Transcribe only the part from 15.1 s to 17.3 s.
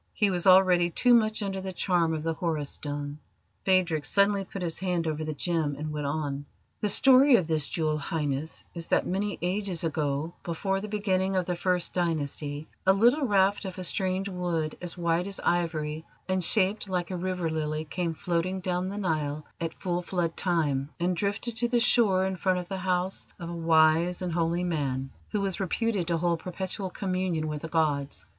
as ivory and shaped like a